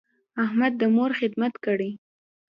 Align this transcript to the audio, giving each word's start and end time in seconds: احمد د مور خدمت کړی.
احمد 0.43 0.73
د 0.81 0.83
مور 0.95 1.11
خدمت 1.19 1.53
کړی. 1.65 1.91